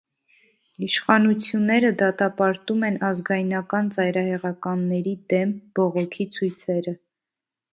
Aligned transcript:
Իշխանությունները 0.85 1.91
դատապարտում 1.99 2.85
են 2.89 2.97
ազգայնական 3.09 3.93
ծայրահեղականների 3.99 5.15
դեմ 5.35 5.53
բողոքի 5.81 6.27
ցույցերը։ 6.39 6.97